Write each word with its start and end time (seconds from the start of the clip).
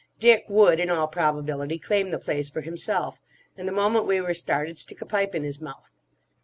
Dick 0.19 0.45
would, 0.49 0.79
in 0.79 0.89
all 0.89 1.07
probability, 1.07 1.77
claim 1.77 2.09
the 2.09 2.17
place 2.17 2.49
for 2.49 2.61
himself; 2.61 3.21
and, 3.55 3.67
the 3.67 3.71
moment 3.71 4.07
we 4.07 4.19
were 4.19 4.33
started, 4.33 4.79
stick 4.79 4.99
a 4.99 5.05
pipe 5.05 5.35
in 5.35 5.43
his 5.43 5.61
mouth. 5.61 5.93